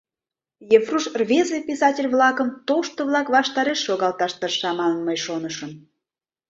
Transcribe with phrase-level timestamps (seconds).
[0.77, 5.71] Ефруш рвезе писатель-влакым тошто-влак ваштареш шогалташ тырша манын, мый шонышым.